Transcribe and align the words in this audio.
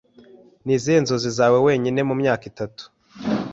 Ni 0.65 0.73
izihe 0.77 0.97
nzozi 1.03 1.29
zawe 1.37 1.57
wenyine 1.65 1.99
mu 2.09 2.13
myaka 2.21 2.43
itanu? 2.51 2.77